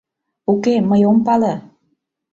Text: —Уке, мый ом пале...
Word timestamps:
—Уке, 0.51 0.75
мый 0.89 1.01
ом 1.09 1.17
пале... 1.25 1.53